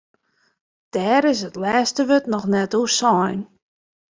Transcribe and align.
Dêr 0.93 1.23
is 1.31 1.41
it 1.47 1.59
lêste 1.63 2.01
wurd 2.09 2.25
noch 2.31 2.47
net 2.53 2.71
oer 2.79 2.91
sein. 2.99 3.39